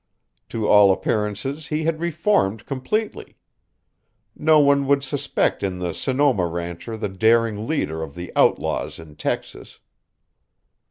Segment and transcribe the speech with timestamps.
[0.49, 3.37] To all appearances, he had reformed completely.
[4.35, 9.15] No one would suspect in the Sonoma rancher the daring leader of the outlaws in
[9.15, 9.79] Texas."